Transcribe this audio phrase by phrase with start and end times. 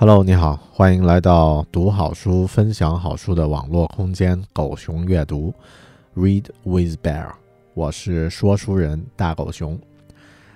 [0.00, 5.52] Hello，你好，欢迎来到读好书、分享好书的网络空间——狗熊阅读
[6.16, 7.30] ，Read with Bear。
[7.74, 9.78] 我是说书人大狗熊。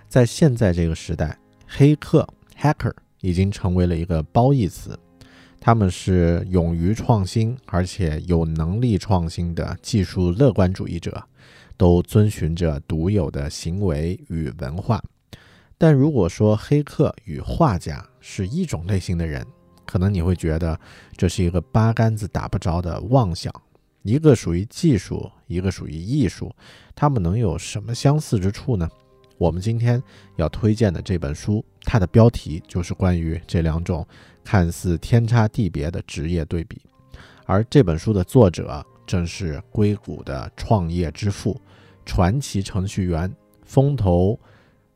[0.09, 2.27] 在现在这个时代，黑客
[2.59, 4.99] （hacker） 已经成为了一个褒义词。
[5.61, 11.23] 他们是勇于创新，而且有能力创新的技术乐观主义者，
[11.77, 15.03] 都遵循着独有的行为与文化。
[15.77, 19.47] 但如果说黑客与画家是一种类型的人，
[19.85, 20.81] 可能你会觉得
[21.15, 23.53] 这是一个八竿子打不着的妄想。
[24.01, 26.51] 一个属于技术，一个属于艺术，
[26.95, 28.89] 他们能有什么相似之处呢？
[29.37, 30.03] 我们今天
[30.37, 34.07] 要推荐的这本书，它的标题就是关于这两种
[34.43, 36.81] 看似天差地别的职业对比。
[37.45, 41.61] 而这本书的作者正是硅谷的创业之父、
[42.07, 43.31] 传奇程序员、
[43.67, 44.41] 风投。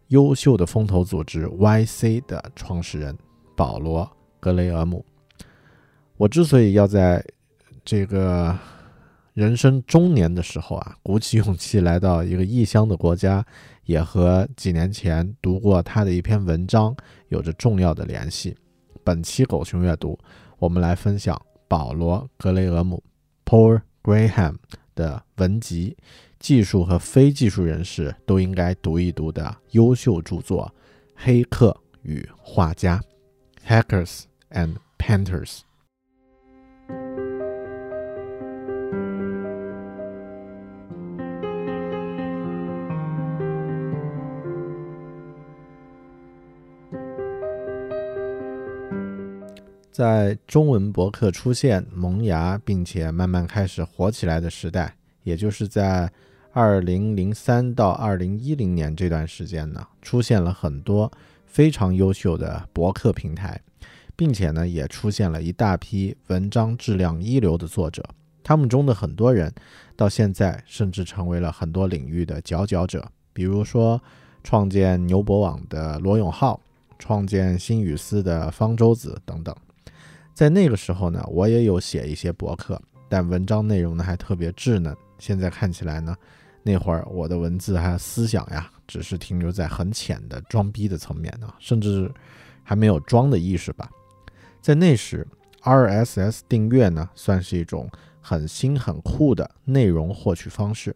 [0.08, 3.16] 优秀的风投组织 YC 的创始人
[3.54, 4.04] 保罗·
[4.40, 5.04] 格雷厄姆。
[6.16, 7.24] 我之所以要在
[7.84, 8.56] 这个
[9.34, 13.44] 人生中年的时候啊，鼓起勇气来到一个异乡的国家，
[13.84, 16.96] 也和几年前读过他的一篇文章
[17.28, 18.56] 有着重要的联系。
[19.04, 20.18] 本期狗熊阅读，
[20.58, 23.02] 我们来分享保罗·格雷厄姆
[23.44, 24.56] （Paul Graham）
[24.94, 25.96] 的文集。
[26.38, 30.72] 技术和非技术人士都应该读一读的优秀著作
[31.16, 33.02] 《黑客与画家》
[33.68, 35.62] （Hackers and Painters）。
[49.90, 54.94] 在中文博客出现、萌芽，并且慢慢开始火起来的时代，
[55.24, 56.08] 也就是在。
[56.60, 61.08] 二零零三到二零一零年这段时间呢，出现了很多
[61.46, 63.60] 非常优秀的博客平台，
[64.16, 68.04] 并且呢，也出现了一大批文章质量一流的作者。
[68.42, 69.54] 他们中的很多人，
[69.94, 73.08] 到现在甚至成为了很多领域的佼佼者。
[73.32, 74.02] 比如说，
[74.42, 76.60] 创建牛博网的罗永浩，
[76.98, 79.54] 创建新语思的方舟子等等。
[80.34, 84.92] 在那个时候呢，我也有写一些博客，但文章内容呢还特别稚嫩。
[85.20, 86.16] 现在看起来呢。
[86.68, 92.12] 那会儿我的文字还有思想呀，只是停留在很浅的装逼的层面呢，甚至
[92.62, 93.88] 还没有装的意识吧。
[94.60, 95.26] 在那时
[95.62, 97.90] ，RSS 订阅呢，算是一种
[98.20, 100.94] 很新很酷的内容获取方式。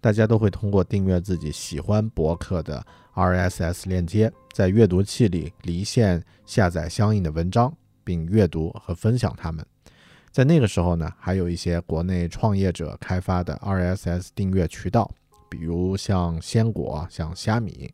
[0.00, 9.66] 大家都会通过订阅自己喜欢博客的 RSS 链接，在阅读器里离线下载相应的文章，并阅读和分享它们。
[10.30, 15.10] 在那个时候呢，还有一些国内创业者开发的 RSS 订阅渠道，
[15.48, 17.92] 比如像鲜果、像虾米，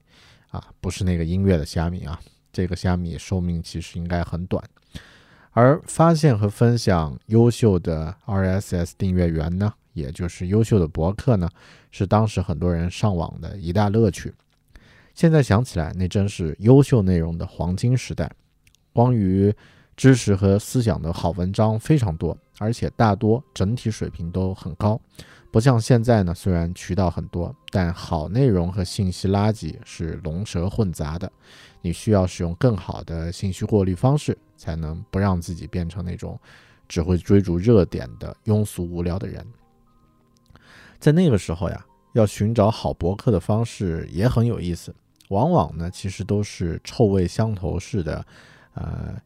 [0.50, 2.20] 啊，不是那个音乐的虾米啊，
[2.52, 4.62] 这个虾米寿命其实应该很短。
[5.52, 11.48] 而发现和分享优秀的 RSS 订阅源呢，也就是优秀的博客呢，
[11.90, 14.34] 是当时很多人上网的一大乐趣。
[15.14, 18.30] 现在想起来，那真是优秀内容的黄金时代。
[18.92, 19.54] 关于
[19.96, 25.00] 知识和思想的好文章非常多，而且大多整体水平都很高，
[25.50, 26.34] 不像现在呢。
[26.34, 31.32] 虽然渠道很多，但好内容和信息垃圾是龙蛇混杂的。
[31.80, 36.38] 你需要使用更好的信息过滤方式，才能不让自己变成那种
[36.86, 39.46] 只会追逐热点的庸俗无聊的人。
[40.98, 44.94] 在那个时候呀，要寻找好博客的方式也很有意思，
[45.30, 48.26] 往往呢其实都是臭味相投式的，
[48.74, 49.16] 呃。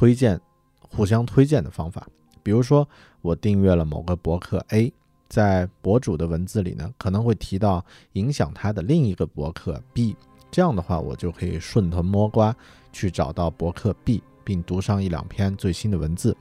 [0.00, 0.40] 推荐，
[0.80, 2.08] 互相推荐的方法，
[2.42, 2.88] 比如说
[3.20, 4.90] 我订阅了某个博客 A，
[5.28, 10.16] 在博主的文字里呢，可能会提到影响他的另一个博客 B，
[10.50, 12.56] 这样的话，我就可以顺藤摸瓜
[12.94, 16.34] 去找到博客 B，并读上一两篇最新的文字。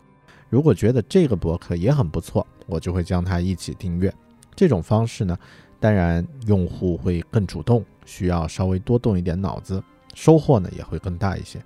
[0.48, 4.14] 如果觉得这个博客也很不错，我就会将它一起订阅。
[4.56, 5.38] 这种方式呢，
[5.82, 9.84] 当然用户会更主动，需要稍微多动一点脑子，
[10.16, 11.62] 收获呢也会更大一些。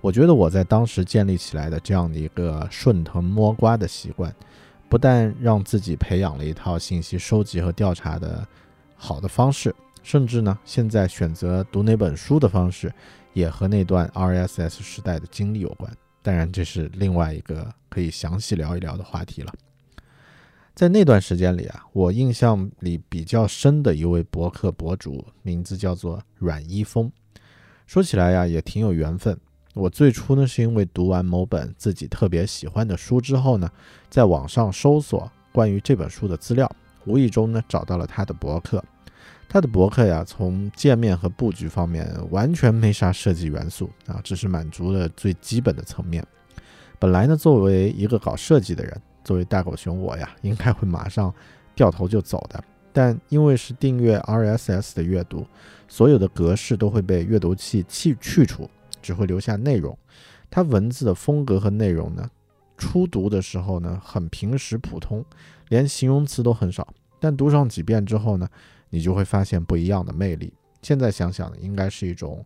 [0.00, 4.32] 我觉得我在当时建立起来的这样的一个顺藤摸瓜的习惯，
[4.88, 8.46] 不但让自己培养了一套信息收集和调查的
[8.96, 12.92] 好的方式，甚至呢，现在选择读哪本书的方式，
[13.32, 15.92] 也和那段 RSS 时代的经历有关。
[16.22, 19.52] 当然，这是另外一个可以详细聊一聊的话题了。
[20.74, 27.10] 在那段时间里啊，我印象里比较深的一位博客博主，名字叫做阮一峰。
[27.86, 29.36] 说起来呀，也挺有缘分。
[29.78, 33.70] 我最初呢，是因为读完某本自己特别喜欢的书之后呢，
[34.10, 36.68] 在网上搜索关于这本书的资料，
[37.06, 38.82] 无意中呢找到了他的博客。
[39.48, 46.26] 他的博客呀，从界面和布局方面完全没啥设计元素啊，只是满足了最基本的层面。
[46.98, 51.32] 本来呢，作为一个搞设计的人，作为大狗熊我呀，应该会马上
[51.76, 52.62] 掉头就走的。
[52.92, 55.46] 但因为是订阅 RSS 的阅读，
[55.86, 58.68] 所有的格式都会被阅读器去去除。
[59.00, 59.96] 只会留下内容，
[60.50, 62.28] 它文字的风格和内容呢，
[62.76, 65.24] 初读的时候呢很平实普通，
[65.68, 66.86] 连形容词都很少。
[67.20, 68.48] 但读上几遍之后呢，
[68.90, 70.52] 你就会发现不一样的魅力。
[70.82, 72.44] 现在想想，应该是一种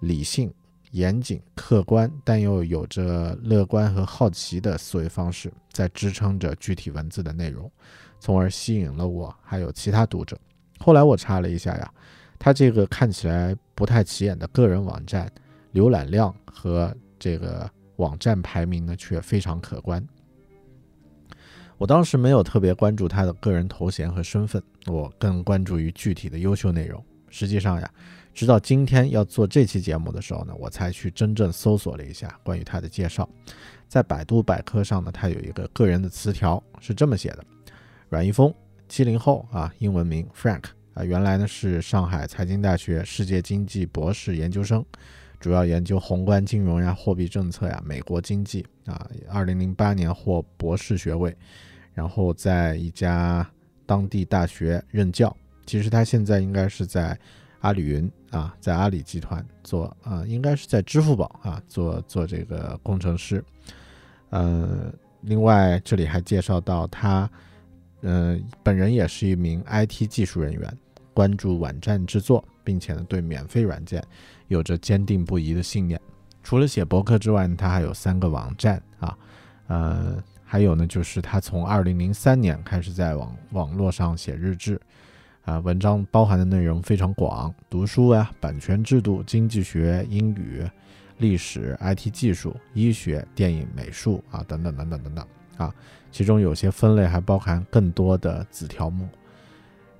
[0.00, 0.52] 理性、
[0.90, 7.70] 严谨、客观，但又有着乐观和好奇的思维方式，在支撑着具体文字的内容，
[8.18, 10.36] 从而吸引了我还有其他读者。
[10.80, 11.94] 后来我查了一下呀，
[12.36, 15.30] 他这个看起来不太起眼的个人网站。
[15.72, 20.06] 浏览量和这个网站排名呢，却非常可观。
[21.78, 27.04] 我当时没有特别关注他的个人头衔和身份，我更关注于具体的优秀内容。
[27.28, 27.90] 实际上呀，
[28.32, 33.28] 直到今天要做这期节目的时候呢，我才去真正搜索了一下关于他的介绍。
[33.88, 37.44] 在百度百科上呢，他有一个个人的词条是这么写的：
[38.08, 38.54] 阮一峰，
[38.88, 40.64] 七零后啊，英文名 Frank
[40.94, 44.84] 啊，原来呢是上海财经大学世界经济博士研究生。
[45.42, 49.10] 主要研究宏观金融呀、货币政策呀、美国经济啊。
[49.28, 51.36] 二零零八年获博士学位，
[51.92, 53.44] 然后在一家
[53.84, 55.36] 当地大学任教。
[55.66, 57.18] 其实他现在应该是在
[57.58, 63.44] 阿里云啊，在阿里集团做啊，应该是在支付宝啊做做这个工程师。
[64.30, 67.28] 呃，另外这里还介绍到他，
[68.02, 70.78] 嗯，本人也是一名 IT 技术人员，
[71.12, 74.00] 关注网站制作，并且呢对免费软件。
[74.52, 76.00] 有着坚定不移的信念。
[76.44, 79.16] 除了写博客之外，他还有三个网站啊，
[79.68, 84.80] 呃，还有呢，就是他从二零零三年开始在网网络上写日志，
[85.44, 90.68] 啊，文章包含的内容非常广，读书啊，版权制度、经济学、英语、
[91.18, 95.26] 历史、IT 技术、医学、电影、美术啊，等等等等等等
[95.56, 95.72] 啊，
[96.10, 99.08] 其中有些分类还包含更多的子条目。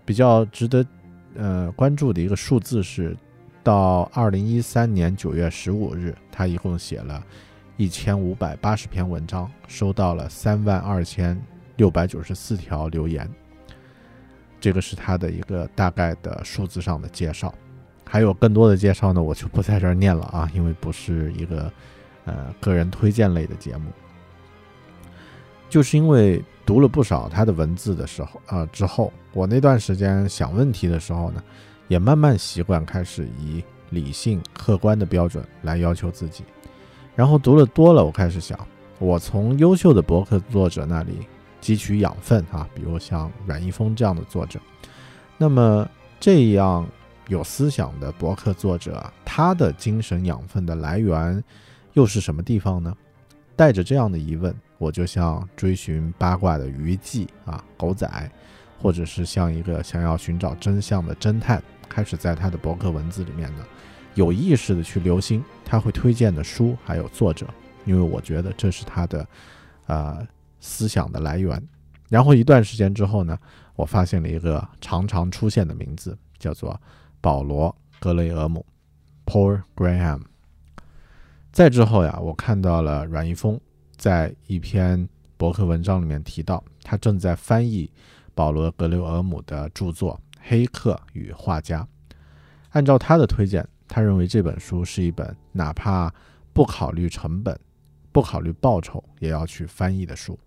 [0.04, 0.84] 比较值得
[1.36, 3.16] 呃关注的一个数字是。
[3.62, 7.24] 到二零一三年九月十五日，他一共写了
[7.76, 11.40] 一千五百八十篇文章，收到了三万二千
[11.76, 13.28] 六百九十四条留言。
[14.60, 17.54] 这个是他的一个大概的数字上的介绍，
[18.04, 21.72] 还有更多的介绍呢，我就不在这儿念了啊，因为不是一个
[22.24, 23.90] 呃个人推荐类的节目。
[25.68, 31.40] 就是因为读了不少他的文字的时候，呃，之后我那段时间想问题的时候呢。
[31.92, 36.42] 也慢慢习惯开始以理性、客观的标准来要求自己，
[37.14, 38.58] 然后读了多了，我开始想，
[38.98, 41.26] 我从优秀的博客作者那里
[41.60, 44.58] 汲取养分啊，比如像阮一峰这样的作者，
[45.36, 45.86] 那么
[46.18, 46.88] 这样
[47.28, 51.44] 有思想的博客作者，他的精神养分的来源
[51.92, 52.96] 又是什么地方呢？
[53.54, 58.08] 带着这样的疑问，我就像追寻八卦的娱记啊，狗仔，
[58.80, 61.62] 或者是像一个想要寻找真相的侦探。
[61.92, 63.62] 开始在他的博客文字里面呢，
[64.14, 67.46] 有意识的去留心他会推荐的书还有作者，
[67.84, 69.28] 因为我觉得这是他的，
[69.86, 70.26] 呃，
[70.58, 71.62] 思想的来源。
[72.08, 73.38] 然后一段时间之后呢，
[73.76, 76.80] 我发现了一个常常出现的名字，叫做
[77.20, 77.68] 保罗·
[78.00, 78.64] 格雷厄姆
[79.26, 80.22] （Paul Graham）。
[81.52, 83.60] 再之后呀，我看到了阮一峰
[83.96, 85.06] 在一篇
[85.36, 87.90] 博客文章里面提到，他正在翻译
[88.34, 90.18] 保罗·格雷厄姆的著作。
[90.42, 91.86] 黑客与画家，
[92.70, 96.12] 按照他的推荐，他认为这本书是一本哪怕
[96.52, 97.58] 不考虑成本、
[98.10, 100.38] 不考虑报酬也要去翻译的书。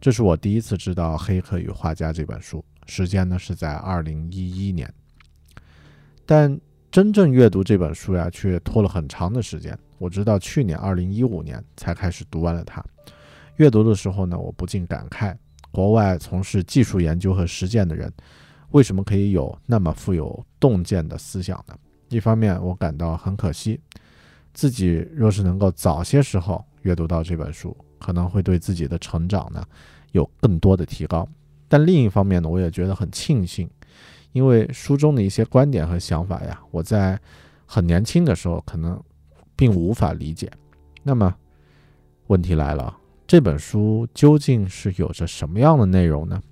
[0.00, 4.92] 这是我第一次知道《黑客与画家》这本书，时间呢是在二零一一年。
[6.24, 6.58] 但
[6.90, 9.76] 真正阅读这本书呀，却拖了很长的时间。
[9.98, 12.84] 我直到去年二零一五年才开始读完了它。
[13.56, 15.36] 阅读的时候呢，我不禁感慨：
[15.70, 18.12] 国外从事技术研究和实践的人，
[18.72, 21.74] 为什么可以有那么富有洞见的思想呢？
[22.08, 23.80] 一方面，我感到很可惜，
[24.52, 27.76] 自己若是能够早些时候阅读到这本书。
[28.04, 29.64] 可能会对自己的成长呢
[30.10, 31.24] 有更多的提高，
[31.68, 33.70] 但另一方面呢，我也觉得很庆幸，
[34.32, 37.16] 因为书中的一些观点和想法呀，我在
[37.64, 39.00] 很年轻的时候可能
[39.54, 40.50] 并无法理解。
[41.04, 41.32] 那么
[42.26, 46.42] 问题来了，这本书究竟是有着什么样的内容呢？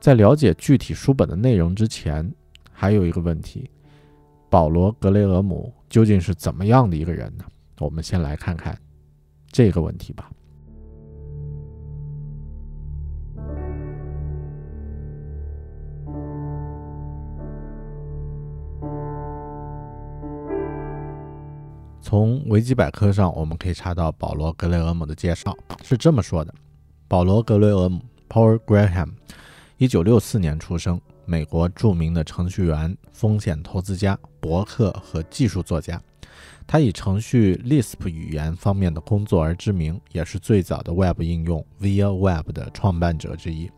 [0.00, 2.28] 在了解具体书本的内容之前，
[2.72, 3.70] 还有一个问题：
[4.48, 7.44] 保罗·格雷厄姆究竟是怎么样的一个人呢？
[7.78, 8.74] 我们先来看看
[9.52, 10.30] 这个问题吧。
[22.00, 26.54] 从维基百科上，我们可以查到保罗·格雷厄姆的介绍是这么说的：
[27.06, 29.10] 保罗·格雷厄姆 （Paul Graham），
[29.80, 35.98] 一九六四年出生，美国著名的程序员、风险投资家、博客和技术作家。
[36.66, 43.70] 他以程序 Lisp 语言方面的工作而知名，也是最早的 Web 应用 Via Web 的创办者之一。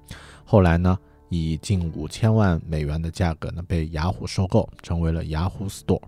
[0.44, 6.02] 后来呢，以近五千万美元的价格呢被雅虎收购，成为了雅虎 Store。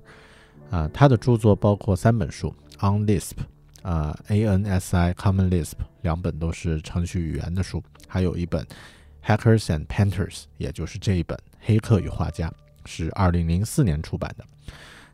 [0.72, 3.36] 啊，他的著作包括三本书：On Lisp，
[3.82, 8.66] 啊，ANSI Common Lisp，两本都是程序语言的书；还有一本
[9.26, 12.49] Hackers and Painters，也就是这一本《黑客与画家》，
[12.85, 14.45] 是2004年出版的。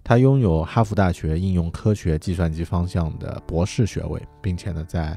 [0.02, 5.16] 他拥有哈佛大学应用科学计算机方向的博士学位，并且呢，在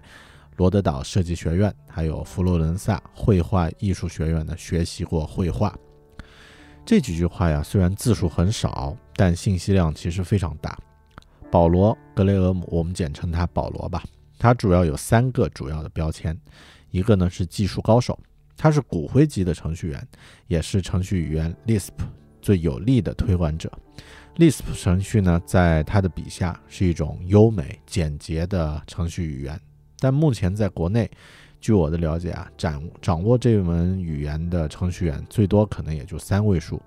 [0.58, 5.76] 罗德岛设计学院还有佛罗伦萨绘画艺术学院呢学习过绘画。
[6.86, 10.78] 这几句话呀，虽然字数很少，但信息量其实非常大。
[11.50, 14.04] 保罗·格雷厄姆，我们简称他保罗吧。
[14.38, 16.38] 他主要有三个主要的标签，
[16.92, 18.20] 一个呢是技术高手，
[18.64, 20.08] 他是骨灰级的程序员，
[20.48, 21.90] 也是程序语言 Lisp
[22.42, 23.70] 最有力的推广者。
[24.38, 29.60] Lisp 程序呢，在他的笔下是一种优美简洁的程序语言，
[30.00, 31.12] 但目前在国内。
[31.60, 36.82] 据我的了解啊，掌掌握这门语言的程序员最多可能也就三位数。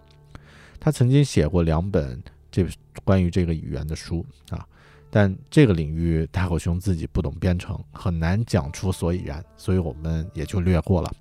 [0.81, 2.19] 他曾经写过两本
[2.51, 2.67] 这
[3.05, 4.67] 关于这个语言的书啊，
[5.11, 11.13] 但这个领域大狗熊自己不懂编程，很难讲出所以然，所以我们也就略过了。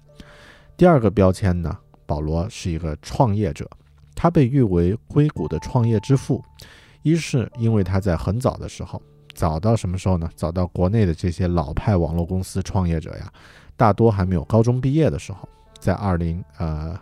[0.77, 3.70] 第二个标签呢，保罗是一个创业者，
[4.13, 6.44] 他被誉为硅谷的创业之父，
[7.01, 9.01] 一是因为他在很早的时候。
[9.34, 10.29] 早到什么时候呢？
[10.34, 13.32] 早到国内的这些老派网络公司创业者呀，
[13.75, 15.48] 大多还没有高中毕业的时候，
[15.79, 16.98] 在二零呃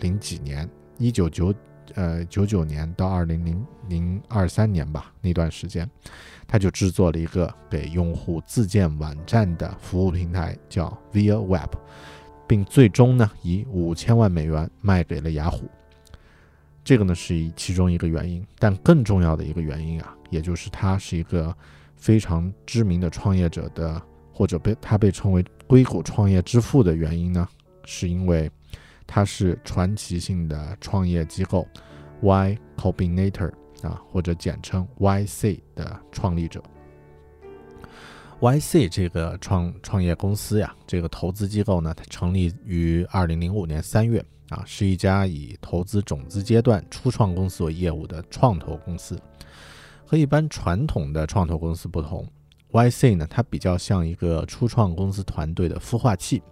[0.00, 1.54] 零几年，一九九
[1.94, 5.88] 呃九九年到二零零零二三年吧，那段时间，
[6.46, 11.70] 他就制作了一个给用户自建网站的服务平台，叫 Via Web，
[12.52, 15.66] 并最终呢以五千万美元卖给了雅虎。
[16.84, 20.14] 这个呢是其中一个原因，但更重要的一个原因啊。
[20.28, 21.56] 也就是他是一个
[21.96, 24.02] 非常知名的创业者的，
[24.34, 27.48] 或者被他被称为硅谷创业之父的原因呢，
[27.86, 28.50] 是因为
[29.06, 31.66] 他是传奇性的创业机构
[32.20, 36.62] Y Combinator 啊，或者简称 YC 的创立者。
[38.42, 44.18] YC 这个创创业公司呀，这个投资机构呢，它成立于二零零五年三月
[44.48, 49.16] 啊，是一家以投资种子阶段初创公司为业务的创投公司。
[50.04, 52.28] 和一般传统的创投公司不同
[52.72, 56.42] ，YC 呢，它比较像一个初创公司团队的孵化器，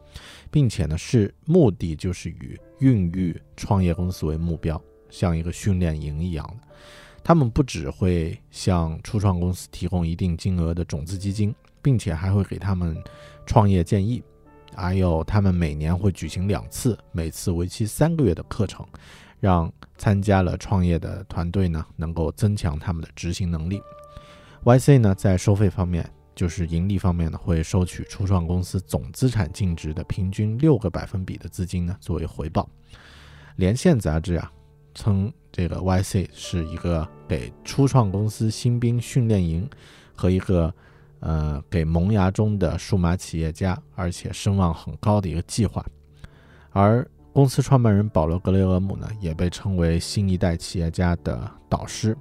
[0.48, 6.68] 并且呢，是目的就是以孕育创业公司为目标，像一个训练营一样的。
[7.24, 12.96] 他们不只会向初创公司提供一定金额的种子基金，并且还会给他们
[13.46, 14.22] 创业建议，
[14.74, 18.86] 还有他们每年会举行两次，每次为期三个月的课程。
[19.38, 23.80] 让参加了创业的团队呢，能够增强他们的执行能力。
[24.64, 32.68] YC 呢，在收费方面，就是盈利方面呢，会收取初创公司总资产净值的平均六个百分比的资金呢，作为回报。
[33.56, 34.52] 连线杂志啊，
[34.94, 39.66] 称这个 YC 是一个给初创公司新兵训练营
[40.14, 40.70] 和一个
[41.20, 45.84] 呃给萌芽中的数码企业家，而且声望很高的一个计划，
[46.72, 47.08] 而。
[47.32, 52.14] 公司创办人保罗·格雷厄姆呢，也被称为新一代企业家的导师。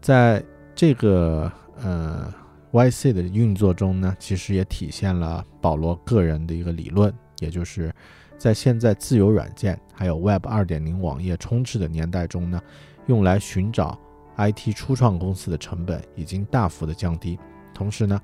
[0.00, 0.42] 在
[0.74, 2.32] 这个呃
[2.72, 7.94] YC 的运作中呢，其实也体现了保罗个人的一个理论，也就是
[8.38, 12.58] 在现在自由软件还有 Web 2.0网页充斥的年代中呢，
[13.06, 13.98] 用来寻找
[14.38, 17.38] IT 初创公司的成本已经大幅的降低。
[17.78, 18.20] 同时呢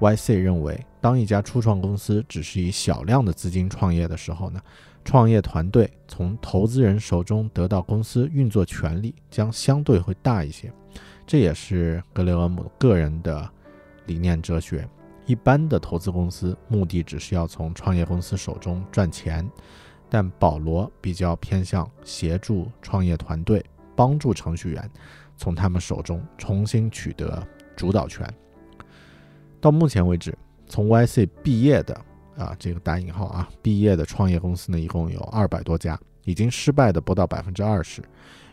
[0.00, 4.60] ，YC 认为，当一家初创公司只是以小量的资金创业的时候呢，
[5.04, 10.72] 创业团队从投资人手中得到公司运作权利将相对会大一些。
[11.24, 13.48] 这也是格雷厄姆个人的。
[14.06, 14.88] 理念哲学，
[15.26, 19.44] 一般的投资公司目的只是要从创业公司手中赚钱，
[20.08, 23.64] 但保罗比较偏向协助创业团队，
[23.96, 24.90] 帮助程序员
[25.36, 27.44] 从他们手中重新取得
[27.74, 28.32] 主导权。
[29.60, 30.36] 到目前为止，
[30.68, 31.94] 从 YC 毕业的
[32.36, 38.02] 啊，这个打引号啊，毕业的创业公司呢，一共有二百多家，已经失败的不到百分之二十，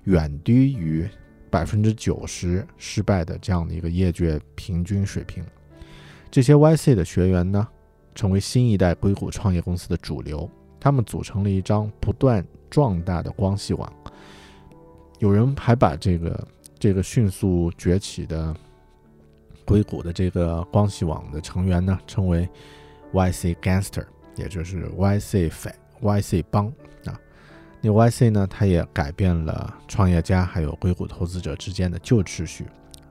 [0.03, 1.07] 远低于。
[1.49, 5.45] 百分之九十失败的这样的一个业界平均水平，
[6.31, 7.67] 这些 YC 的学员呢，
[8.15, 10.49] 成为新一代硅谷创业公司的主流。
[10.79, 13.93] 他们组成了一张不断壮大的光系网。
[15.19, 16.47] 有人还把这个
[16.79, 18.51] 这个迅速崛起的
[19.65, 22.47] 硅谷的这个光系网的成员呢，称为
[23.11, 24.05] YC Gangster，
[24.35, 26.67] 也就是 YC 匪、YC 帮
[27.05, 27.19] 啊。
[27.81, 28.47] 那 YC 呢？
[28.49, 32.65] 它也改变了创业家还有硅谷投资者之间的旧秩序，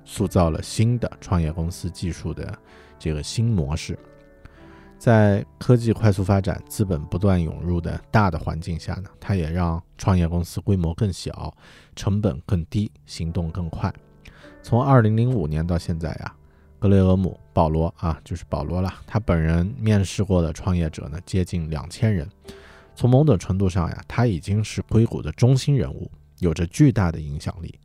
[0.04, 2.58] 塑造了新的创业公司技术的
[2.98, 3.98] 这个新模式。
[4.98, 11.52] 在科技快速发展、资本不断涌入的大的环境下呢，它也让创业公司规模更小、
[11.94, 13.92] 成本更低、行动更快。
[14.62, 16.34] 从2005年到现在呀，
[16.82, 22.28] 格雷厄姆·保罗啊，就是保罗了，他本人面试过的创业者呢，接近两千人。
[22.96, 26.10] 从某种程度上呀，他已经是硅谷的中心人物，
[26.40, 27.78] 有着巨大的影响力。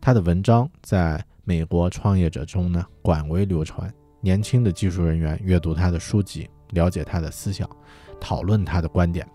[0.00, 7.68] 他的文章在美国创业者中呢广为流传，年轻的技术人员阅读他的书籍，了解他的思想，
[8.20, 9.26] 讨论他的观点。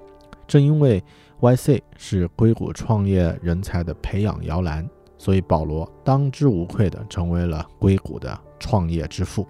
[0.48, 1.04] 正因为
[1.42, 9.48] YC 是硅谷创业人才的培养摇篮，所以保罗当之无愧地成为了硅谷的创业之父。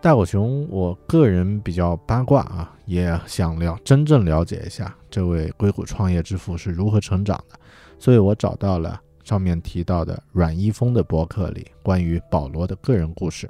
[0.00, 7.56] 大狗熊，我个人比较八卦啊，也想了真正了解一下这位硅谷创业之父是如何成长的，
[8.00, 13.48] 所以我找到了上面提到的阮一峰的博客里关于保罗的个人故事，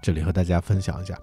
[0.00, 1.18] 这里和大家分享一下。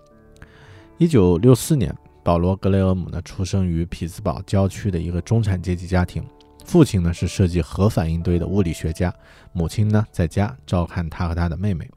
[1.00, 1.92] 一九六四年，
[2.24, 6.24] 保罗·格雷厄姆呢出生于匹兹堡郊区的一个中产阶级家庭，
[6.70, 9.12] 父亲呢是设计核反应堆的物理学家，
[9.54, 11.90] 母亲呢在家照看他和他的妹妹。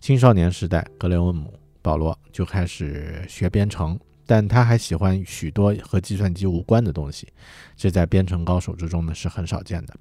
[0.00, 1.48] 青少年时代，格雷厄姆·
[1.80, 3.96] 保罗就开始学编程，
[4.26, 7.28] 但他还喜欢许多和计算机无关的东西，
[7.76, 9.94] 这在编程高手之中呢是很少见的。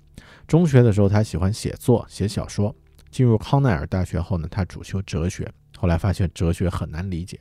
[0.48, 2.76] 中学的时候，他喜欢写作、写小说。
[3.12, 7.39] 进入康奈尔大学后呢，他主修哲学，后来发现哲学很难理解，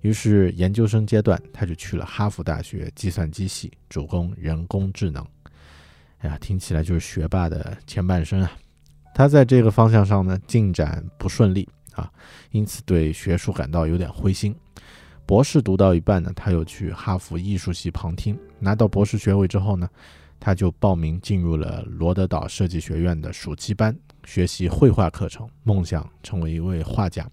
[0.00, 5.24] 于是研究生阶段他就去了哈佛大学计算机系，主攻人工智能。
[6.20, 8.52] 哎呀，听起来就是学霸的前半生啊！
[9.14, 11.68] 他在这个方向上呢进展不顺利。
[11.96, 12.08] 啊，
[12.52, 14.54] 因此对学术感到有点灰心。
[15.26, 18.38] 博士读到一半呢，他又去哈佛艺术系旁听。
[18.60, 19.88] 拿到博士学位之后呢，
[20.38, 27.28] 他就报名进入了罗德岛设计学院的暑期班，学习绘画课程，梦想成为一位画家。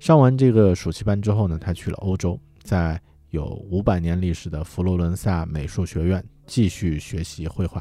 [0.00, 7.80] 上完这个暑期班之后呢，他去了欧洲，在有五百年历史的佛罗伦萨美术学院继续学习绘画。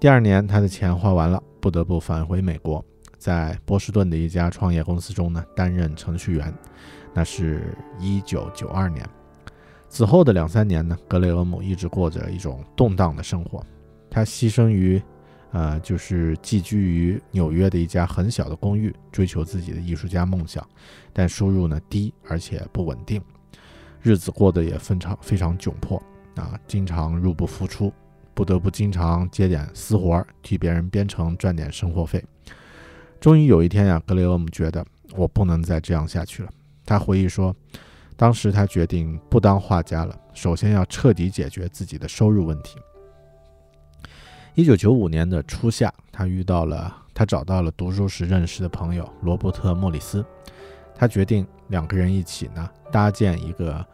[0.00, 2.84] 第二年，他的钱花完了，不得不返回美国。
[3.16, 6.52] 在波士顿的一家创业公司中呢，担任程序员，
[7.14, 9.08] 那是一九九二年。
[9.88, 13.64] 此后的两三年呢，格雷厄姆一直过着一种动荡的生活。
[14.10, 15.00] 他牺牲于，
[15.52, 20.68] 呃，就是寄居于纽约的一家很小的公寓，追求自己的艺术家梦想，
[21.12, 23.22] 但收入呢低而且不稳定，
[24.02, 26.02] 日子过得也非常非常窘迫
[26.36, 27.92] 啊，经常入不敷出，
[28.34, 32.24] 不得不经常接点私活儿，替别人编程赚点生活费。
[33.18, 36.50] 终于有一天呀，格雷厄姆觉得我不能再这样下去了。
[36.84, 37.54] 他回忆说，
[38.16, 42.78] 当时他决定不当画家了，首先要彻底解决自己的收入问题。
[44.54, 50.24] 一九九五年的初夏，他遇到了他找到了读书时认识的朋友罗伯特·莫里斯，
[50.94, 53.84] 他决定两个人一起呢搭建一个，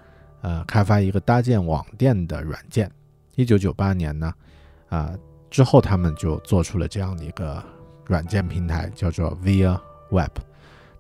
[0.43, 2.91] 呃，开发一个搭建网店的软件。
[3.35, 4.35] 一九九八年呢，
[4.89, 5.15] 啊
[5.51, 7.63] 之后他们就做出了这样的一个。
[8.05, 10.33] 软件平台叫做 Via Web。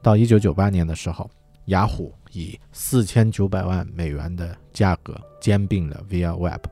[0.00, 1.28] 到一九九八年的时候，
[1.66, 6.64] 雅虎以四千九百万美元的价格兼并了 Via Web，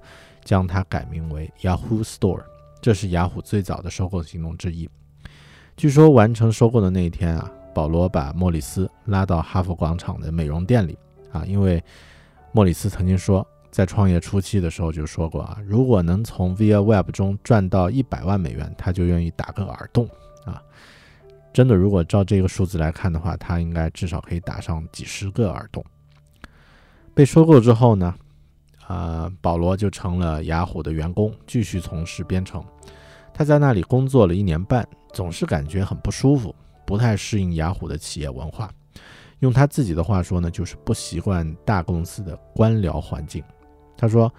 [0.45, 2.45] 将它改名为 Yahoo Store。
[2.81, 4.89] 这是雅虎最早的收购行动之一。
[5.77, 10.97] 据说完成收购的那一天啊，保罗把莫里斯拉到哈佛广场的美容店里
[11.33, 11.83] 啊，因为
[12.53, 20.09] 莫里斯曾经说，在创业初期的时候就说过啊，如果能从 Via Web 中赚到一百万美元，他就愿意打个耳洞
[20.45, 20.61] 啊。
[21.53, 25.85] 真的，如果照这个数字来看的话，他应该至少可以打上几十个耳洞。
[27.15, 28.15] 被收购之后呢，
[28.87, 32.65] 啊，保罗就成了雅虎的员工，继续从事编程。
[33.33, 36.53] 他在那里工作了一年半，总是感觉很不舒服，
[36.85, 38.69] 不太适应雅虎的企业文化。
[39.41, 43.43] 用他自己的话说呢，就是不习惯大公司的官僚环境。
[43.97, 44.33] 他说，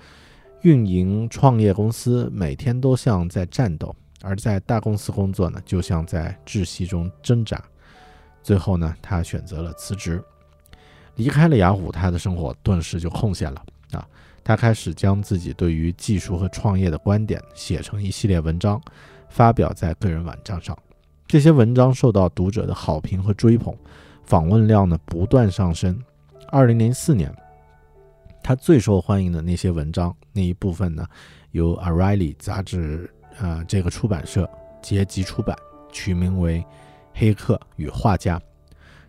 [0.62, 7.62] 运营创业公司每天都像在战斗，而在大公司工作呢，就像在窒息中挣扎。
[8.44, 10.24] 最后呢，他选择了辞职，
[11.16, 14.08] 离开了雅虎，他的生活顿时就空闲了啊。
[14.44, 18.82] 他开始将自己对于技术和创业的观点写成一系列文章，
[19.30, 20.76] 发表在个人网站上。
[21.28, 23.76] 这些文章受到读者的好评和追捧，
[24.32, 26.02] 访问量呢不断上升。
[26.48, 27.30] 二零零四年，
[28.42, 31.06] 他最受欢迎的那些文章那一部分呢，
[31.52, 34.50] 由 a r i l y 杂志啊这个出版社
[34.82, 35.54] 结集出版，
[35.92, 36.60] 取名为
[37.14, 38.40] 《黑客与画家》。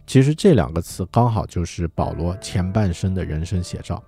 [0.08, 4.02] 其实这两个词刚好就是保罗前半生的人生写照。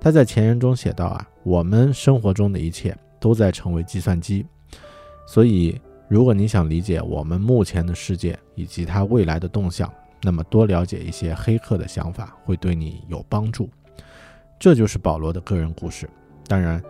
[0.00, 4.44] 他在前言中写道：“啊，我们生活中的一切都在成为计算机，
[5.28, 9.88] 所以如果你想理解我们目前的世界以及它未来的动向，
[10.22, 13.68] 那么多了解一些黑客的想法会对你有帮助。”
[14.58, 16.08] 这就是保罗的个人故事。
[16.46, 16.82] 当然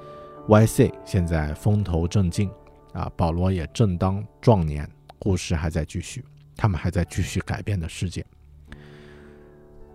[0.48, 2.50] ，YC 现在风头正劲
[2.92, 4.88] 啊，保罗也正当壮年，
[5.18, 6.24] 故事还在继续，
[6.56, 8.24] 他们还在继续改变的世界。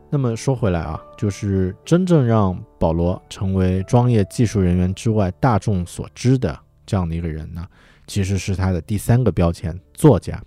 [0.10, 7.68] 那么说回来啊，就是真正让保罗成为专业技术人员之外大众所知的这样的一个人呢，
[8.08, 10.42] 其实是他的第三个标签——作家。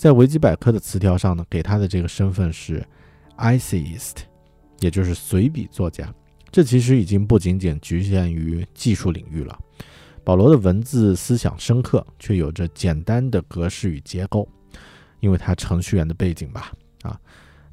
[0.00, 2.82] 在维基百科的词条上呢，给他的这个身份是
[3.36, 4.14] essayist，
[4.78, 6.10] 也就是随笔作家。
[6.50, 9.58] 这其实已经不仅仅局限于技术领域了。
[10.24, 14.48] 保罗的文字思想深刻，却有着简单的格式与结构，
[15.20, 17.20] 因为他程序员的背景吧，啊。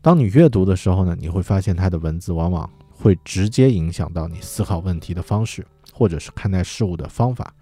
[0.01, 7.53] 当你阅读的时候呢，你会发现他的文字往往会直接影响到你思考问题的方式，或者是看待事物的方法。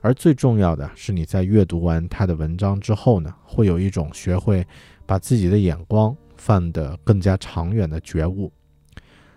[0.00, 4.66] 而最重要的是，你在阅读完他的文章之后呢，会有一种学会
[5.06, 8.52] 把自己的眼光放得更加长远的觉悟。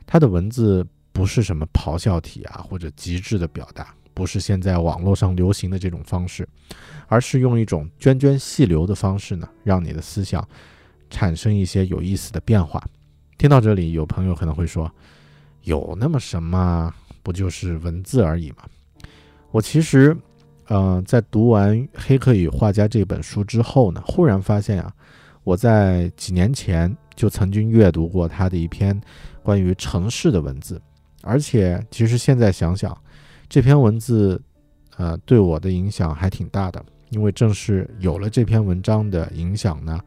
[0.06, 6.48] 他的文字不是什么咆哮体啊，或者极致的表达，不是现在网络上流行的这种方式，
[7.08, 10.48] 而是用一种涓涓细流的方式呢，让你的思想。
[11.10, 12.84] 产生一些有意思的变化。
[13.38, 14.92] 听到这里，有朋友可能会说
[15.62, 16.92] ：“有那么什么？
[17.22, 18.66] 不就是文字而已吗？”
[19.54, 20.18] 我其实，
[20.68, 24.94] 呃，在读完《黑客与画家》这本书之后呢，忽然发现啊，
[25.44, 29.00] 我在几年前就曾经阅读过他的一篇
[29.42, 30.82] 关于城市的文字，
[31.22, 32.98] 而且其实现在想想，
[33.50, 34.42] 这篇文字，
[34.98, 36.84] 呃，对我的影响还挺大的。
[37.10, 40.00] 因为正是有了这篇文章的影响呢。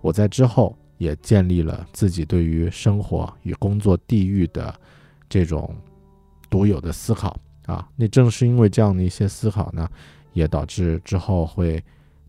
[0.00, 4.74] 我在之后也建立了自己对于生活与工作地域的
[5.28, 5.76] 这种
[6.48, 9.88] 独有的思考啊，那正是因为这样的一些思考呢，
[10.32, 11.80] 也导致之后会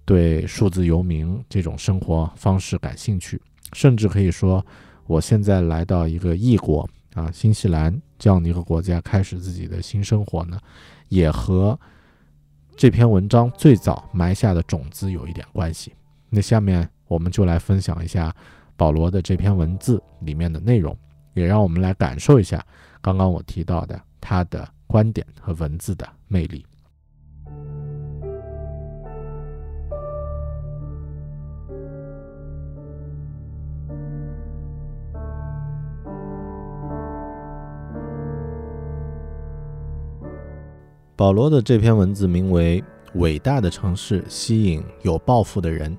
[0.06, 3.42] 对数字游民这种生活方式感兴趣，
[3.74, 4.64] 甚至可以说，
[5.08, 10.60] 我现在来到一个异国啊，新西兰这样的一个国家，开始自己的新生活呢，
[11.08, 11.80] 也和
[12.76, 15.94] 这篇文章最早埋下的种子有一点关系。
[16.30, 16.88] 那下面。
[17.10, 18.32] 我们就来分享一下
[18.78, 20.96] 保罗的这篇文字里面的内容，
[21.34, 22.64] 也让我们来感受一下
[23.02, 26.66] 刚刚我提到的他的观点和文字的魅力。
[41.16, 42.82] 保罗的这篇文字名为
[43.14, 45.96] 《伟大的城市吸引有抱负的人》。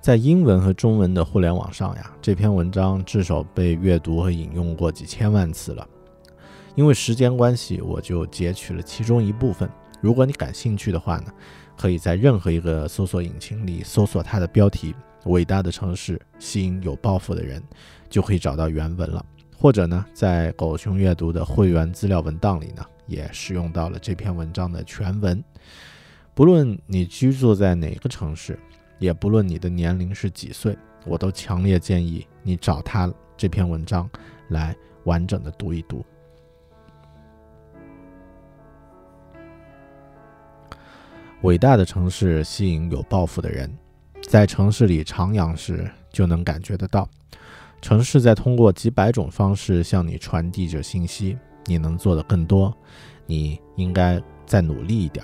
[0.00, 5.86] 在英文和中文的互联网上呀，这篇文章至少被阅读和引用过几千万次了。
[6.74, 9.68] 因为时间关系，我就截取了其中一部分。
[10.00, 11.32] 如果你感兴趣的话呢，
[11.76, 14.94] 可以在任何一个搜索引擎里搜索它的标题
[15.26, 17.62] “伟大的城市吸引有抱负的人”，
[18.10, 19.24] 就可以找到原文了。
[19.56, 25.42] 或者呢，在狗熊阅读的会员资料文档里呢，也使用到了这篇文章的全文。
[26.34, 28.58] 不论你居住在哪个城市。
[29.00, 34.08] 也不论你的年龄是几岁，我都强烈建议你找他这篇文章
[34.48, 36.02] 来完整的读一读。
[41.44, 43.70] 伟大的城市吸引有抱负的人，
[44.22, 47.06] 在城市里徜徉时就能感觉得到，
[47.82, 51.36] 城市在通过几百种方式向你传递着信息。
[51.66, 52.74] 你能做的更多，
[53.26, 55.22] 你应该再努力一点。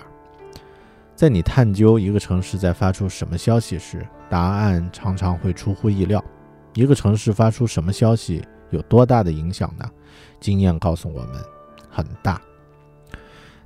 [1.17, 6.23] 在你探究一个城市在发出什么消息时，答案常常会出乎意料。
[6.75, 9.91] 一个城市发出什么消息有多大的影响呢？
[10.39, 11.43] 经验告诉我们，
[11.89, 12.39] 很大。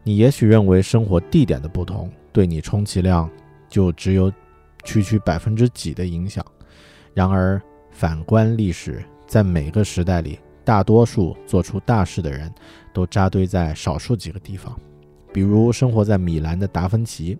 [0.06, 3.28] 你也许认为生活地点的不同对你充其量
[3.68, 4.30] 就只有
[4.84, 6.44] 区区百分之几的影响，
[7.14, 12.52] 然而反观历史，在每个时代里，大多数做出大事的人
[12.92, 14.78] 都扎堆在少数几个地方。
[15.32, 17.38] 比如生活在米兰的达芬奇，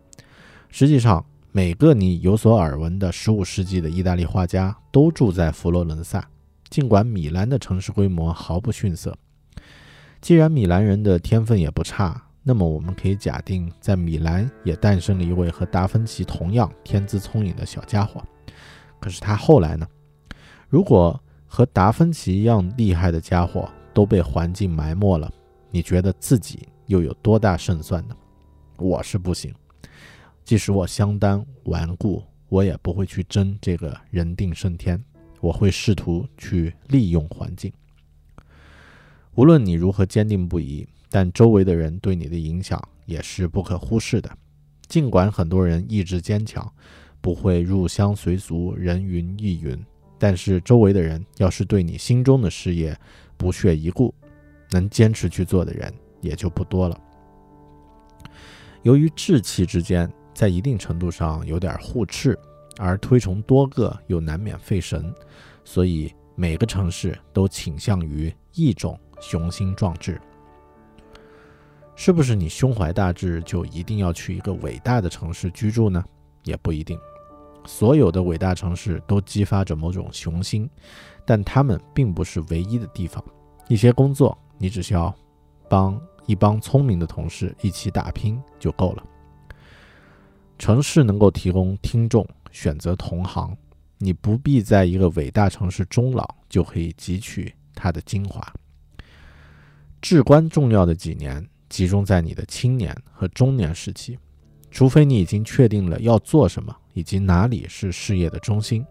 [0.70, 6.26] 实际上每个你有所耳闻的15世纪的意大利画家都住在佛罗伦萨。
[6.70, 9.16] 尽管米兰的城市规模毫不逊色，
[10.20, 18.22] 既然米兰人的天分也不差，那么我们可以假定在米兰也诞生了一位和达芬奇同样天资聪颖的小家伙。
[19.00, 19.88] 可是他后来呢？
[20.68, 25.32] 如果和达芬奇一样厉害的家伙都被环境埋没了，
[25.70, 26.68] 你觉得自己？
[26.86, 28.14] 又有多大胜算呢？
[28.76, 29.54] 我是不行，
[30.44, 35.02] 即使我相当顽固，我也不会去争这个人定胜天。
[35.40, 37.72] 我会试图去利用环境。
[39.34, 44.28] 无论你如何坚定不移，但周围的人对你的影响也是不可忽视的。
[44.88, 46.68] 尽管很多人意志坚强，
[47.20, 49.80] 不会入乡随俗、人云亦云，
[50.18, 52.98] 但是周围的人要是对你心中的事业
[53.36, 54.12] 不屑一顾，
[54.72, 55.94] 能坚持去做的人。
[56.20, 56.98] 也就不多了。
[58.82, 62.36] 由于志气之间在一定程度上有点互斥，
[62.78, 65.14] 而推崇多个又难免费神，
[65.64, 70.18] 所以每个城市都倾向于一种雄心壮志。
[71.96, 76.04] 是不是你胸怀大志就一定要去一个伟大的城市居住呢？
[76.44, 76.98] 也不一定。
[77.66, 80.68] 所有的伟大城市都激发着某种雄心，
[81.24, 83.24] 但他们并不是唯一的地方。
[83.68, 85.14] 一些工作，你只需要
[85.68, 86.00] 帮。
[86.26, 89.04] 一帮聪明的同事一起打拼就够了。
[90.58, 93.54] 城市能够提供听众选择同行，
[93.98, 98.42] 你不必在一个伟大城市终老就可以汲取它的精华。
[100.00, 104.16] 至关重要的几年集中在你的青年和中年时期，
[104.70, 108.86] 除非你已经确定了要做什么以及哪里是事业的中心，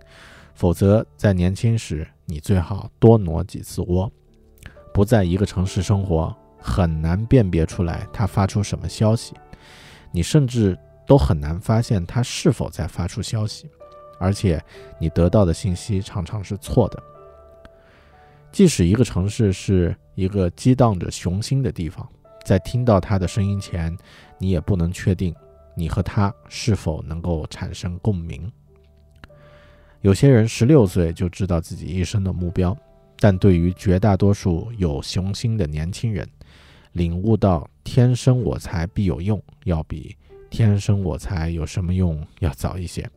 [0.54, 4.12] 否则在年轻时你最好多挪几次窝，
[4.94, 6.36] 不在一个城市生活。
[6.66, 9.34] 很难辨别出来他发出什么消息，
[10.12, 13.70] 你甚至都很难发现他是否在发出消息，
[14.20, 14.62] 而且
[15.00, 17.02] 你得到的信息常常是错的。
[18.52, 22.08] 即使一个城市是一个激荡着雄心的地方，
[22.44, 23.96] 在听到他的声音前，
[24.38, 25.34] 你也不能确定
[25.76, 28.52] 你和他是否能够产生共鸣。
[30.02, 32.78] 有些人十六岁就知道自己一生的目标，
[33.20, 36.28] 但对于绝大多数有雄心的年轻人，
[36.92, 40.16] 领悟到“天生我材必有用”要比
[40.52, 43.10] “天生我材有什么用”要早一些。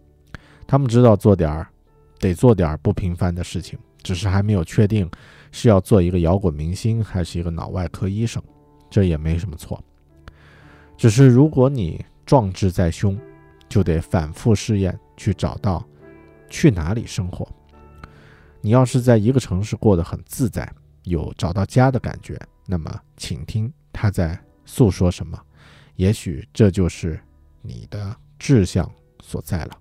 [0.64, 1.68] 他们知道做点儿，
[2.20, 5.10] 得做点儿不平凡的事情，只是还没有确定
[5.50, 8.40] 是要做一个摇滚明星还是一个脑外科医生。
[8.90, 9.82] 这也没什么错。
[10.96, 13.18] 只是如果你壮志在胸，
[13.68, 15.86] 就得反复试验，去找到
[16.48, 17.46] 去哪里生活。
[18.60, 20.68] 你要是在一个城市过得很自在，
[21.04, 22.40] 有找到家的感觉。
[22.66, 25.38] 那么，请听他在诉说什么，
[25.94, 27.20] 也许这就是
[27.62, 28.90] 你的志向
[29.22, 29.78] 所在了。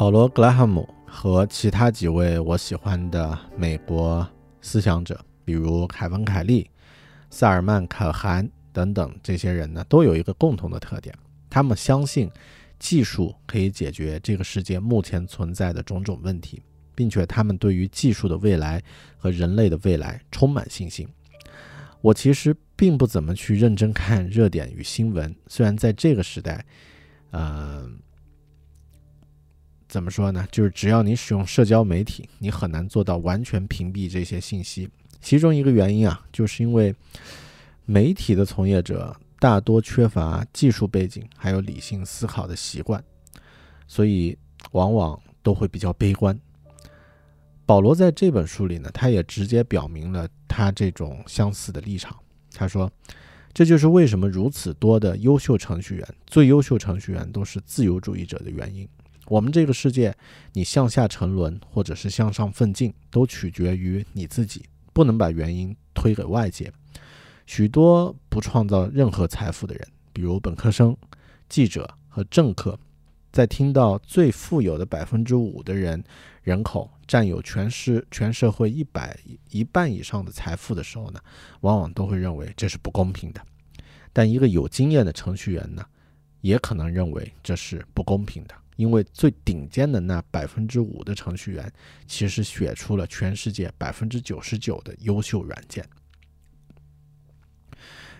[0.00, 4.26] 保罗·格拉汉姆和其他几位我喜欢的美国
[4.62, 6.70] 思想者，比如凯文·凯利。
[7.28, 11.14] 萨尔曼·可汗等等这些人呢，都有一个共同的特点：
[11.50, 12.30] 他们相信
[12.78, 16.62] 技术可以解决这个世界目前存在的种种问题，
[16.94, 18.82] 并且他们对于技术的未来
[19.18, 21.06] 和人类的未来充满信心。
[22.00, 26.64] 我其实并不怎么去认真看热点与新闻，虽然在这个时代，
[27.32, 27.86] 呃，
[29.90, 30.46] 怎么说呢？
[30.52, 34.88] 就是只要你使用社交媒体，你很难做到完全屏蔽这些信息。
[35.20, 36.94] 其中一个原因啊，就是因为
[37.86, 43.02] 媒体的从业者大多缺乏技术背景，还有理性思考的习惯，
[43.88, 44.38] 所以
[44.70, 46.38] 往往都会比较悲观。
[47.66, 52.16] 保罗在这本书里呢，他也直接表明了他这种相似的立场。
[52.54, 52.88] 他说
[53.52, 58.88] ：“这就是为什么如此多的优秀程序员，最优秀程序员都是自由主义者的原因。
[59.30, 60.12] 我们这个世界，
[60.54, 66.72] 你向下沉沦或者是向上奋进，都取决于你自己，不能把原因推给外界。
[67.46, 70.96] 许多不创造任何财富的人，比如本科生、
[71.48, 72.76] 记者和政客，
[73.30, 76.02] 在听到最富有的百分之五的人
[76.42, 79.16] 人口占有全市全社会一百
[79.50, 81.20] 一半以上的财富的时候呢，
[81.60, 83.40] 往往都会认为这是不公平的。
[84.12, 85.86] 但一个有经验的程序员呢，
[86.40, 91.70] 也可能认为这是不公平的，因为最顶尖的那百分之五的程序员，
[92.06, 95.84] 其实写出了全世界百分之九十九的优秀软件。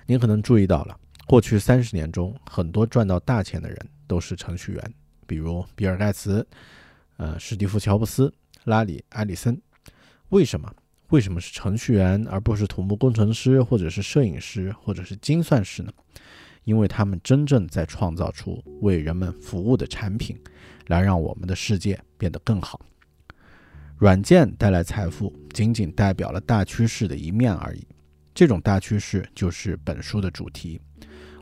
[0.04, 0.94] 您可能注意到了，
[1.26, 4.94] 过去三十年中，很多赚到大钱的人都是程序员，
[5.26, 6.46] 比如比尔·盖茨、
[7.16, 8.30] 呃，史蒂夫·乔布斯、
[8.64, 9.58] 拉里·埃里森。
[10.28, 10.70] 为什么？
[11.08, 15.90] 为什么是程序员而不是土木工程师，或者是摄影师，或者是精算师呢？
[16.64, 20.38] 因为他们真正在创造出为人们服务的产品，
[20.86, 22.80] 来让我们的世界变得更好。
[23.96, 27.86] 软件带来财富，仅仅代表了大趋势的一面而已。
[28.32, 30.80] 这种大趋势就是本书的主题。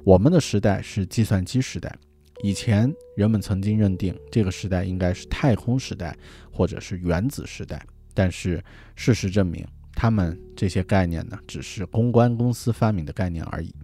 [0.05, 1.95] 我们的时代是计算机时代。
[2.43, 6.17] 以前人们曾经认定这个时代应该是太空时代，
[6.51, 7.85] 或者是原子时代。
[8.15, 8.63] 但是
[8.97, 13.75] 事实证明，他们这些概念呢，只是公关公司发明的概念而已。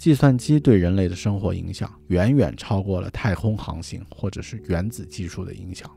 [0.00, 5.90] 计算机对人类的生活影响远远超过了太空航行或者是原子技术的影响。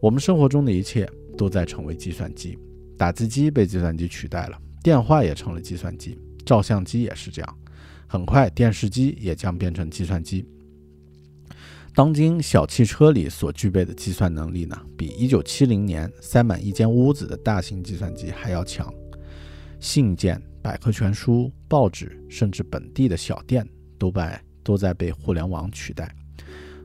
[0.00, 1.06] 我们生活中的一切
[1.36, 2.58] 都在成为计算机，
[2.96, 4.58] 打字机被计算机取代了。
[4.82, 7.58] 电话也成了计算机，照相机也是这样。
[8.06, 10.42] 很快，电视机也将变成计算机。
[11.94, 18.90] 当今小汽车里所具备的计算能力呢，比1970年塞满一间屋子的大型计算机还要强。
[19.78, 24.22] 信件、百科全书、报纸，甚至本地的小店，都被
[24.62, 26.14] 都在被互联网取代。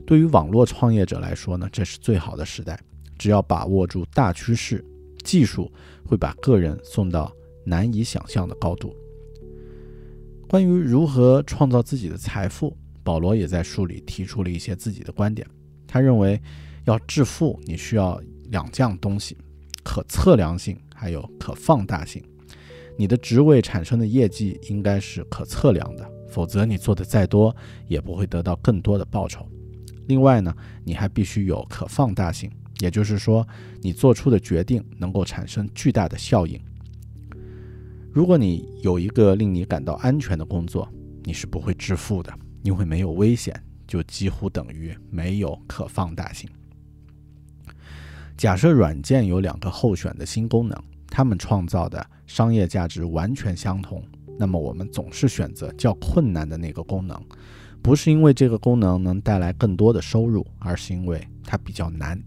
[0.05, 2.79] 对于网络创业者来说呢，这是最好的时代。
[3.17, 4.83] 只要把握住大趋势，
[5.23, 5.71] 技术
[6.03, 7.31] 会把个人送到。
[7.69, 8.95] 难以想象的高度。
[10.47, 15.45] 关于如何创造自己的财富，保罗也在书里提出了一些自己的观点。
[15.85, 16.41] 他认为，
[16.85, 19.35] 要致富，你需要两样东西：
[19.83, 22.23] 可测量性，还有可放大性。
[22.97, 27.55] 你的职位产生的业绩应该是可测量的，否则你做的再多
[27.87, 29.47] 也不会得到更多的报酬。
[30.07, 33.47] 另外呢，你还必须有可放大性，也就是说，
[33.81, 36.59] 你做出的决定能够产生巨大的效应。
[38.11, 40.89] 如果你有一个令你感到安全的工作，
[41.23, 42.33] 你是不会致富的，
[42.63, 43.53] 因为没有危险，
[43.85, 46.49] 就几乎等于没有可放大性。
[48.35, 54.03] 假设软件有两个候选的新功能，他们创造的商业价值完全相同，
[54.37, 57.19] 那么我们总是选择较困难的那个功能，
[57.81, 62.21] 不是因为这个功能能带来更多的收入，而是因为它比较难。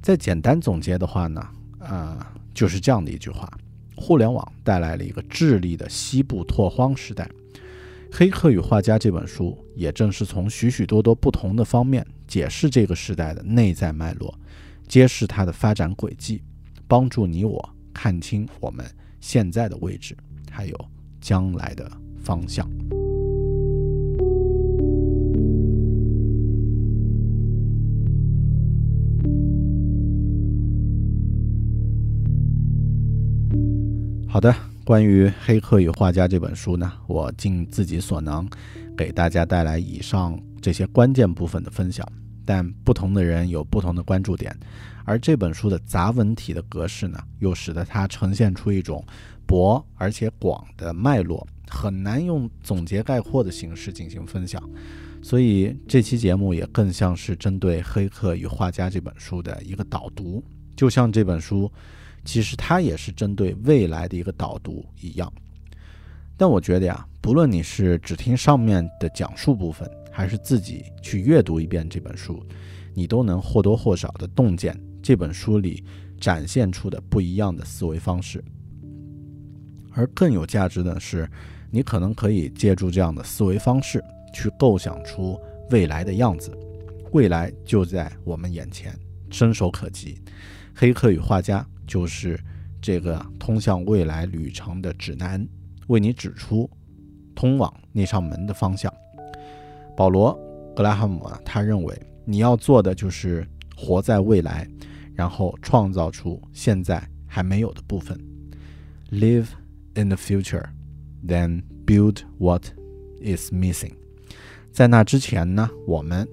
[0.00, 1.46] 再简单总结的话呢，
[1.80, 3.50] 啊，就是这样的一句话。
[3.96, 7.24] 互联网带来了一个智力的西部拓荒时代，
[8.12, 14.38] 《黑客与画家》这本书也正是从许许多多不同的方面解释这个时代的内在脉络，
[14.86, 16.42] 揭示它的发展轨迹，
[16.86, 18.84] 帮助你我看清我们
[19.20, 20.14] 现在的位置，
[20.50, 21.90] 还有将来的
[22.22, 22.68] 方向。
[34.28, 34.54] 好的，
[34.84, 38.46] 关于《黑客与画家》这本书呢，我尽自己所能，
[38.94, 42.06] 给大家带来以上这些关键部分的分享。
[42.44, 44.54] 但不同的人有不同的关注点，
[45.06, 49.02] 而这本书的杂文体的格式呢，又使得它呈现出一种
[49.46, 54.62] 博而且广的脉络，很难用总结概括的形式进行分享。
[55.22, 60.44] 所以这期节目也更像是针对《黑客与画家》这本书的一个导读，
[60.76, 61.72] 就像这本书。
[62.24, 65.32] 其实它也是针对未来的一个导读一样，
[66.36, 72.44] 但我觉得呀，不论你是只听上面的讲述部分，还是自己去阅读一遍这本书，
[72.94, 74.76] 你都能或多或少的洞见
[75.06, 75.84] 这本书里
[76.20, 78.42] 展现出的不一样的思维方式。
[79.92, 81.30] 而更有价值的是，
[81.70, 84.02] 你可能可以借助这样的思维方式
[84.34, 85.40] 去构想出
[85.70, 86.50] 未来的样子，
[87.12, 88.98] 未来就在我们眼前，
[89.30, 90.20] 伸手可及。
[90.74, 91.64] 黑客与画家。
[91.86, 92.36] 就是
[92.82, 95.46] 这个通向未来旅程的指南，
[95.86, 96.68] 为你指出
[97.32, 98.92] 通往那扇门的方向。
[99.96, 100.36] 保罗·
[100.74, 103.46] 格拉汉姆啊，他认为你要做的就是
[103.76, 104.68] 活在未来，
[105.16, 108.16] 然后创造出现在还没有的部分。
[109.10, 109.46] Live
[109.94, 110.66] in the future,
[111.26, 112.66] then build what
[113.20, 113.94] is missing。
[114.70, 116.28] 在那之前呢，我们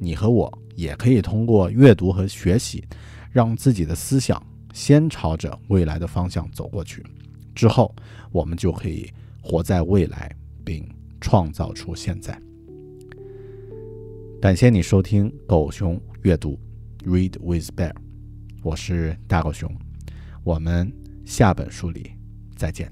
[0.00, 2.84] 你和我也可以通过阅读和学习，
[3.30, 7.04] 让自己的思想先朝着未来的方向走过去，
[7.54, 7.94] 之后
[8.32, 9.08] 我们就可以
[9.40, 10.84] 活在未来，并
[11.20, 12.36] 创造出现在。
[14.40, 16.58] 感谢你收听狗熊阅读
[17.04, 17.94] ，Read with Bear，
[18.64, 19.70] 我是大狗熊，
[20.42, 20.90] 我们
[21.26, 22.12] 下本书里
[22.56, 22.90] 再见。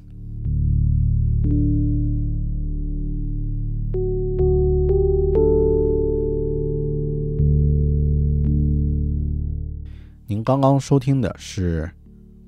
[10.26, 11.90] 您刚刚收听的是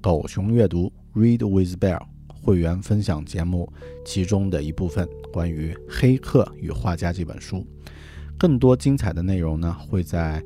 [0.02, 1.98] 狗熊阅读 Read with Bear
[2.28, 3.72] 会员分享节目
[4.04, 7.66] 其中的一部分，关于《黑客与画家》这本书。
[8.36, 10.44] 更多精彩的内容呢，会在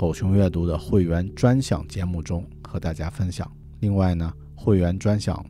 [0.00, 3.46] 狗熊阅读的会员专享节目中和大家分享。
[3.80, 5.44] 另外呢，会员专享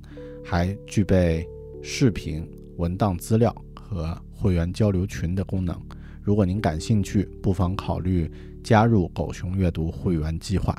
[0.45, 1.49] 还具备
[1.85, 2.45] 视频、
[2.77, 5.81] 文档资料和会员交流群的功能。
[6.21, 8.29] 如果您感兴趣，不妨考虑
[8.65, 10.77] 加入狗熊阅读会员计划。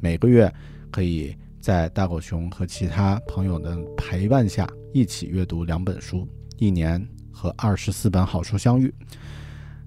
[0.00, 0.52] 每个月
[0.90, 7.00] 可以在大狗熊和其他朋友的陪伴下一起阅读两本书，一年
[7.30, 8.92] 和二十四本好书相遇。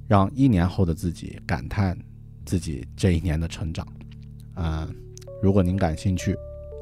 [0.07, 1.97] 让一年后的自己感叹
[2.47, 3.85] 自己这一年的成长，
[4.53, 4.87] 啊，
[5.43, 6.33] 如果您感兴趣，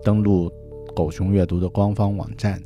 [0.03, 0.51] 登录
[0.95, 2.61] 狗熊阅读的官方网站，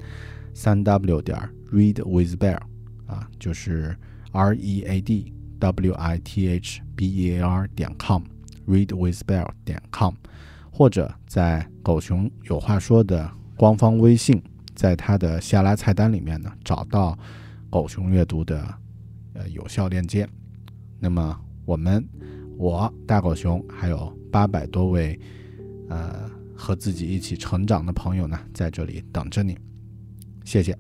[0.53, 1.39] 三 w 点
[1.71, 2.59] readwithbear，
[3.05, 3.97] 啊，就是
[4.33, 9.81] r e a d w i t h b e a r 点 com，readwithbear 点
[9.93, 10.13] com，
[10.69, 14.43] 或者在狗熊有话说的官方微信，
[14.75, 17.17] 在它的下拉菜单里面呢，找到
[17.69, 18.61] 狗熊阅读的
[19.35, 20.27] 呃有效链接。
[20.99, 22.05] 那么我们，
[22.59, 25.17] 我大狗熊还有八百多位，
[25.87, 29.57] 呃，和自己一起成长的朋友呢，在这里等着你。
[30.43, 30.77] 谢谢，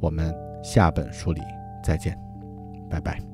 [0.00, 0.34] 我们
[0.64, 1.42] 下本书里
[1.84, 2.18] 再见，
[2.88, 3.33] 拜拜。